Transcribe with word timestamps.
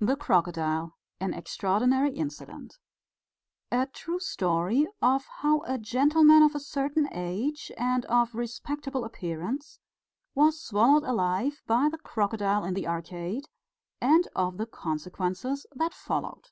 THE 0.00 0.16
CROCODILE 0.16 0.96
AN 1.20 1.34
EXTRAORDINARY 1.34 2.16
INCIDENT 2.18 2.80
_A 3.70 3.92
true 3.92 4.18
story 4.18 4.88
of 5.00 5.24
how 5.26 5.60
a 5.66 5.78
gentleman 5.78 6.42
of 6.42 6.56
a 6.56 6.58
certain 6.58 7.08
age 7.12 7.70
and 7.78 8.04
of 8.06 8.34
respectable 8.34 9.04
appearance 9.04 9.78
was 10.34 10.60
swallowed 10.60 11.04
alive 11.04 11.62
by 11.68 11.88
the 11.88 11.98
crocodile 11.98 12.64
in 12.64 12.74
the 12.74 12.88
Arcade, 12.88 13.44
and 14.00 14.26
of 14.34 14.56
the 14.56 14.66
consequences 14.66 15.64
that 15.76 15.94
followed. 15.94 16.48